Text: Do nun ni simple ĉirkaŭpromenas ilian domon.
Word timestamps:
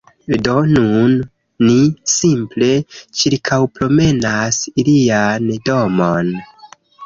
Do 0.45 0.53
nun 0.69 1.11
ni 1.65 1.75
simple 2.15 2.71
ĉirkaŭpromenas 3.21 4.61
ilian 4.85 5.57
domon. 5.73 6.37